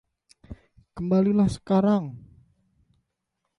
Kembalilah 0.97 1.45
sekarang. 1.57 2.03